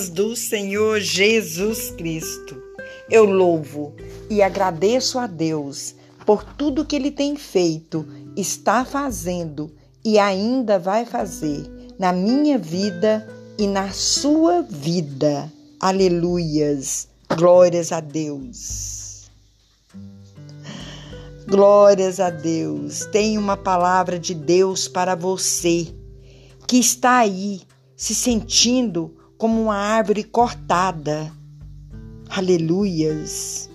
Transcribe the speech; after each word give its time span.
paz 0.00 0.08
do 0.08 0.34
Senhor 0.34 0.98
Jesus 0.98 1.90
Cristo. 1.90 2.56
Eu 3.10 3.24
louvo 3.24 3.94
e 4.30 4.40
agradeço 4.40 5.18
a 5.18 5.26
Deus 5.26 5.94
por 6.24 6.42
tudo 6.42 6.86
que 6.86 6.96
Ele 6.96 7.10
tem 7.10 7.36
feito, 7.36 8.06
está 8.34 8.82
fazendo 8.82 9.70
e 10.02 10.18
ainda 10.18 10.78
vai 10.78 11.04
fazer 11.04 11.68
na 11.98 12.14
minha 12.14 12.56
vida 12.56 13.28
e 13.58 13.66
na 13.66 13.90
sua 13.92 14.62
vida. 14.62 15.52
Aleluias. 15.78 17.06
Glórias 17.36 17.92
a 17.92 18.00
Deus. 18.00 19.28
Glórias 21.46 22.20
a 22.20 22.30
Deus. 22.30 23.04
Tem 23.12 23.36
uma 23.36 23.56
palavra 23.56 24.18
de 24.18 24.34
Deus 24.34 24.88
para 24.88 25.14
você 25.14 25.92
que 26.66 26.78
está 26.78 27.18
aí 27.18 27.60
se 27.94 28.14
sentindo 28.14 29.19
como 29.40 29.62
uma 29.62 29.74
árvore 29.74 30.22
cortada. 30.22 31.32
Aleluias. 32.28 33.70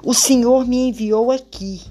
O 0.00 0.14
Senhor 0.14 0.64
me 0.64 0.90
enviou 0.90 1.32
aqui 1.32 1.82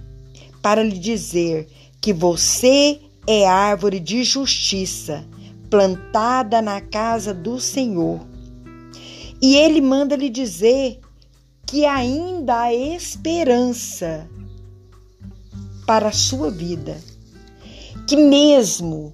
para 0.62 0.81
lhe 0.81 0.98
dizer 0.98 1.67
que 1.99 2.13
você 2.13 3.02
é 3.27 3.45
árvore 3.45 3.99
de 3.99 4.23
justiça, 4.23 5.26
plantada 5.70 6.62
na 6.62 6.80
casa 6.80 7.34
do 7.34 7.59
Senhor. 7.59 8.26
E 9.41 9.58
ele 9.58 9.81
manda 9.81 10.16
lhe 10.16 10.30
dizer 10.30 11.02
que 11.66 11.86
ainda 11.86 12.61
há 12.61 12.73
esperança 12.73 14.25
para 15.86 16.08
a 16.08 16.14
sua 16.14 16.50
vida. 16.50 16.98
Que 18.08 18.16
mesmo 18.16 19.11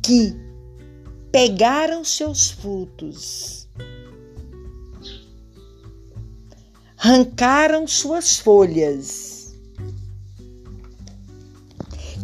que 0.00 0.45
pegaram 1.36 2.02
seus 2.02 2.50
frutos, 2.50 3.68
arrancaram 6.96 7.86
suas 7.86 8.38
folhas, 8.38 9.54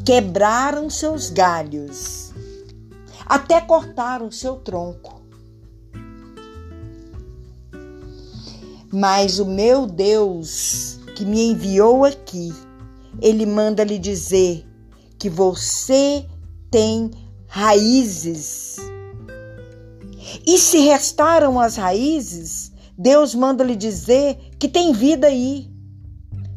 quebraram 0.03 0.89
seus 0.89 1.29
galhos, 1.29 2.33
até 3.27 3.61
cortaram 3.61 4.31
seu 4.31 4.57
tronco. 4.57 5.21
Mas 8.91 9.39
o 9.39 9.45
meu 9.45 9.87
Deus 9.87 10.99
que 11.15 11.27
me 11.27 11.51
enviou 11.51 12.07
aqui, 12.07 12.51
ele 13.21 13.45
manda 13.45 13.85
lhe 13.85 13.99
dizer 13.99 14.67
que 15.19 15.29
você 15.29 16.27
tem 16.71 17.11
raízes. 17.47 18.91
E 20.47 20.59
se 20.59 20.79
restaram 20.79 21.59
as 21.59 21.77
raízes, 21.77 22.73
Deus 22.97 23.35
manda 23.35 23.65
lhe 23.65 23.77
dizer 23.77 24.37
que 24.59 24.69
tem 24.69 24.93
vida 24.93 25.27
aí, 25.27 25.71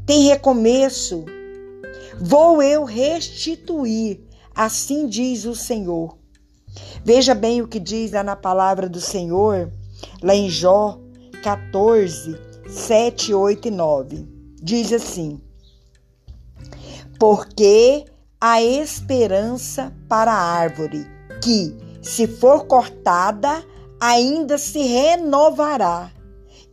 tem 0.06 0.28
recomeço. 0.28 1.26
Vou 2.20 2.62
eu 2.62 2.84
restituir, 2.84 4.22
assim 4.54 5.08
diz 5.08 5.46
o 5.46 5.56
Senhor. 5.56 6.18
Veja 7.04 7.34
bem 7.34 7.62
o 7.62 7.68
que 7.68 7.80
diz 7.80 8.12
lá 8.12 8.24
na 8.24 8.36
palavra 8.36 8.90
do 8.90 9.00
Senhor, 9.00 9.72
lá 10.22 10.36
em 10.36 10.50
Jó 10.50 11.00
14, 11.44 12.38
7, 12.68 13.34
8 13.34 13.68
e 13.68 13.72
9. 13.72 14.28
Diz 14.62 14.92
assim: 14.92 15.40
Porque 17.20 18.06
a 18.40 18.62
esperança 18.62 19.94
para 20.10 20.32
a 20.32 20.42
árvore, 20.42 21.06
que, 21.42 21.76
se 22.06 22.28
for 22.28 22.68
cortada, 22.68 23.66
ainda 24.00 24.60
se 24.60 24.80
renovará, 24.80 26.12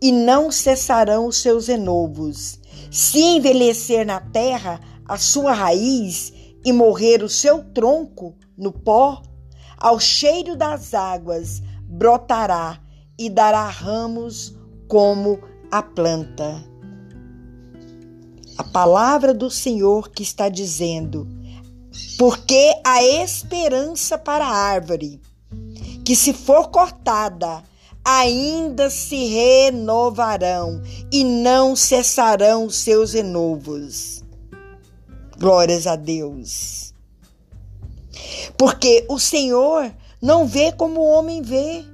e 0.00 0.12
não 0.12 0.52
cessarão 0.52 1.26
os 1.26 1.38
seus 1.38 1.68
renovos. 1.68 2.60
Se 2.90 3.18
envelhecer 3.18 4.04
na 4.04 4.20
terra 4.20 4.78
a 5.06 5.16
sua 5.16 5.54
raiz 5.54 6.32
e 6.62 6.70
morrer 6.70 7.22
o 7.22 7.30
seu 7.30 7.64
tronco 7.72 8.34
no 8.58 8.72
pó, 8.72 9.22
ao 9.78 9.98
cheiro 9.98 10.54
das 10.54 10.92
águas 10.92 11.62
brotará 11.88 12.78
e 13.18 13.30
dará 13.30 13.66
ramos 13.68 14.54
como 14.86 15.40
a 15.70 15.82
planta. 15.82 16.62
A 18.58 18.64
palavra 18.64 19.32
do 19.32 19.48
Senhor 19.48 20.10
que 20.10 20.22
está 20.22 20.50
dizendo: 20.50 21.26
porque 22.18 22.72
a 22.84 23.02
esperança 23.04 24.16
para 24.18 24.46
a 24.46 24.54
árvore, 24.54 25.20
que 26.04 26.16
se 26.16 26.32
for 26.32 26.68
cortada, 26.68 27.62
ainda 28.04 28.90
se 28.90 29.26
renovarão 29.26 30.82
e 31.10 31.24
não 31.24 31.76
cessarão 31.76 32.68
seus 32.68 33.12
renovos. 33.12 34.24
Glórias 35.38 35.86
a 35.86 35.96
Deus. 35.96 36.92
Porque 38.56 39.04
o 39.08 39.18
Senhor 39.18 39.92
não 40.20 40.46
vê 40.46 40.72
como 40.72 41.00
o 41.00 41.10
homem 41.10 41.42
vê. 41.42 41.84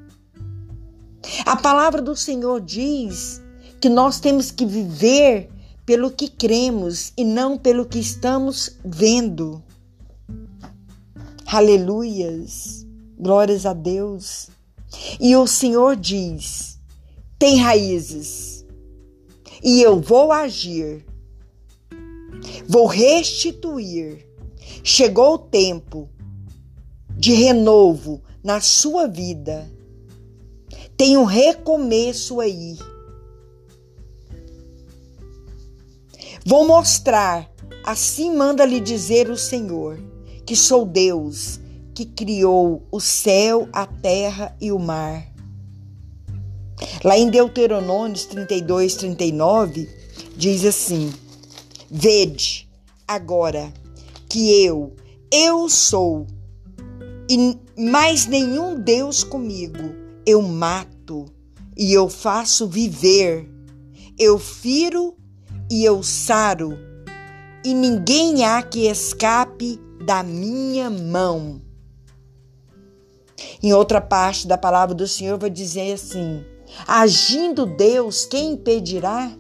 A 1.45 1.57
palavra 1.57 2.01
do 2.01 2.17
Senhor 2.17 2.61
diz 2.61 3.43
que 3.81 3.89
nós 3.89 4.21
temos 4.21 4.51
que 4.51 4.67
viver 4.67 5.51
pelo 5.87 6.11
que 6.11 6.29
cremos 6.29 7.13
e 7.17 7.25
não 7.25 7.57
pelo 7.57 7.87
que 7.87 7.99
estamos 7.99 8.77
vendo. 8.85 9.63
Aleluias. 11.51 12.87
Glórias 13.19 13.65
a 13.65 13.73
Deus. 13.73 14.51
E 15.19 15.35
o 15.35 15.47
Senhor 15.47 15.97
diz: 15.97 16.79
tem 17.39 17.57
raízes, 17.57 18.67
e 19.65 19.81
eu 19.81 19.99
vou 19.99 20.31
agir, 20.31 21.07
vou 22.69 22.85
restituir. 22.85 24.29
Chegou 24.85 25.37
o 25.37 25.39
tempo 25.39 26.11
de 27.17 27.33
renovo 27.33 28.23
na 28.45 28.61
sua 28.61 29.09
vida. 29.09 29.67
Tem 30.99 31.17
um 31.17 31.25
recomeço 31.25 32.41
aí. 32.41 32.77
Vou 36.45 36.67
mostrar, 36.67 37.51
assim 37.83 38.37
manda 38.37 38.67
lhe 38.67 38.81
dizer 38.81 39.31
o 39.31 39.37
Senhor 39.37 39.99
que 40.49 40.57
sou 40.57 40.87
Deus 40.87 41.61
que 41.95 42.07
criou 42.07 42.83
o 42.91 42.99
céu, 42.99 43.69
a 43.71 43.85
terra 43.85 44.57
e 44.59 44.73
o 44.73 44.79
mar. 44.79 45.31
Lá 47.05 47.19
em 47.19 47.29
Deuteronômio 47.29 48.17
32, 48.17 48.95
39, 48.95 49.87
diz 50.39 50.65
assim: 50.65 51.13
Vede 51.91 52.67
agora 53.07 53.71
que 54.27 54.65
eu, 54.65 54.97
eu 55.31 55.69
sou, 55.69 56.27
e 57.29 57.59
mais 57.79 58.25
nenhum 58.25 58.81
Deus 58.81 59.23
comigo. 59.23 59.95
Eu 60.25 60.41
mato 60.41 61.27
e 61.77 61.93
eu 61.93 62.09
faço 62.09 62.67
viver, 62.67 63.47
eu 64.19 64.39
firo 64.39 65.15
e 65.71 65.85
eu 65.85 66.03
saro, 66.03 66.73
e 67.63 67.75
ninguém 67.75 68.47
há 68.47 68.63
que 68.63 68.87
escape 68.87 69.79
da 70.01 70.23
minha 70.23 70.89
mão. 70.89 71.61
Em 73.63 73.73
outra 73.73 74.01
parte 74.01 74.47
da 74.47 74.57
palavra 74.57 74.95
do 74.95 75.07
Senhor 75.07 75.39
vai 75.39 75.51
dizer 75.51 75.93
assim: 75.93 76.45
agindo 76.87 77.67
Deus, 77.67 78.25
quem 78.25 78.53
impedirá? 78.53 79.33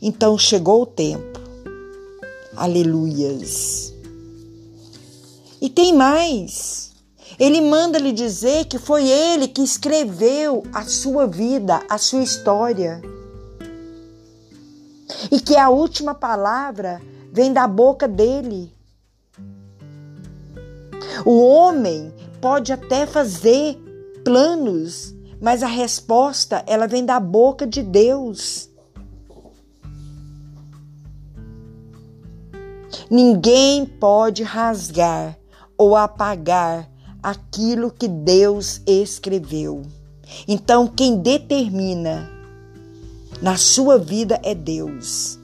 Então 0.00 0.38
chegou 0.38 0.82
o 0.82 0.86
tempo. 0.86 1.40
Aleluias. 2.56 3.92
E 5.60 5.70
tem 5.70 5.94
mais. 5.94 6.92
Ele 7.38 7.60
manda 7.60 7.98
lhe 7.98 8.12
dizer 8.12 8.66
que 8.66 8.78
foi 8.78 9.08
ele 9.08 9.48
que 9.48 9.62
escreveu 9.62 10.62
a 10.72 10.84
sua 10.84 11.26
vida, 11.26 11.82
a 11.88 11.98
sua 11.98 12.22
história 12.22 13.02
e 15.34 15.40
que 15.40 15.56
a 15.56 15.68
última 15.68 16.14
palavra 16.14 17.02
vem 17.32 17.52
da 17.52 17.66
boca 17.66 18.06
dele. 18.06 18.72
O 21.26 21.44
homem 21.44 22.14
pode 22.40 22.72
até 22.72 23.04
fazer 23.04 23.76
planos, 24.24 25.12
mas 25.42 25.64
a 25.64 25.66
resposta 25.66 26.62
ela 26.68 26.86
vem 26.86 27.04
da 27.04 27.18
boca 27.18 27.66
de 27.66 27.82
Deus. 27.82 28.70
Ninguém 33.10 33.84
pode 33.84 34.44
rasgar 34.44 35.36
ou 35.76 35.96
apagar 35.96 36.88
aquilo 37.20 37.90
que 37.90 38.06
Deus 38.06 38.80
escreveu. 38.86 39.82
Então, 40.46 40.86
quem 40.86 41.16
determina 41.16 42.33
na 43.40 43.56
sua 43.56 43.98
vida 43.98 44.40
é 44.42 44.54
Deus. 44.54 45.38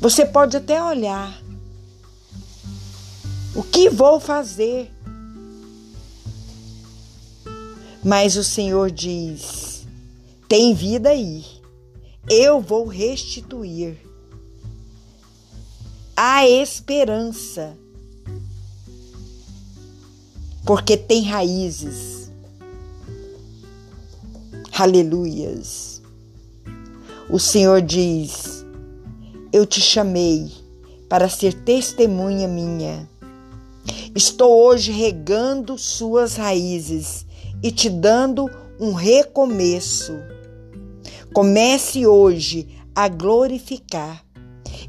Você 0.00 0.26
pode 0.26 0.56
até 0.56 0.82
olhar. 0.82 1.42
O 3.54 3.62
que 3.62 3.88
vou 3.88 4.20
fazer? 4.20 4.92
Mas 8.04 8.36
o 8.36 8.44
Senhor 8.44 8.90
diz: 8.90 9.86
tem 10.46 10.74
vida 10.74 11.08
aí. 11.08 11.44
Eu 12.28 12.60
vou 12.60 12.86
restituir. 12.86 13.96
A 16.16 16.46
esperança. 16.46 17.76
Porque 20.64 20.96
tem 20.96 21.24
raízes. 21.24 22.13
Aleluias. 24.76 26.02
O 27.30 27.38
Senhor 27.38 27.80
diz: 27.80 28.66
Eu 29.52 29.64
te 29.64 29.80
chamei 29.80 30.50
para 31.08 31.28
ser 31.28 31.54
testemunha 31.54 32.48
minha. 32.48 33.08
Estou 34.16 34.64
hoje 34.64 34.90
regando 34.90 35.78
suas 35.78 36.34
raízes 36.34 37.24
e 37.62 37.70
te 37.70 37.88
dando 37.88 38.50
um 38.80 38.94
recomeço. 38.94 40.12
Comece 41.32 42.04
hoje 42.04 42.76
a 42.96 43.06
glorificar. 43.06 44.24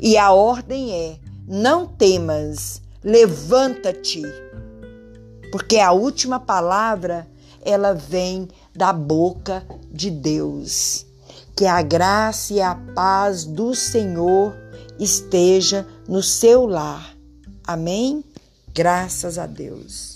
E 0.01 0.17
a 0.17 0.31
ordem 0.31 0.93
é: 0.93 1.19
não 1.47 1.85
temas, 1.85 2.81
levanta-te. 3.03 4.23
Porque 5.51 5.77
a 5.77 5.91
última 5.91 6.39
palavra, 6.39 7.27
ela 7.65 7.94
vem 7.94 8.47
da 8.73 8.94
boca 8.94 9.65
de 9.91 10.09
Deus. 10.09 11.06
Que 11.56 11.65
a 11.65 11.81
graça 11.81 12.53
e 12.53 12.62
a 12.62 12.75
paz 12.75 13.44
do 13.44 13.73
Senhor 13.73 14.56
esteja 15.00 15.85
no 16.07 16.21
seu 16.21 16.65
lar. 16.65 17.15
Amém? 17.65 18.23
Graças 18.73 19.38
a 19.38 19.47
Deus. 19.47 20.14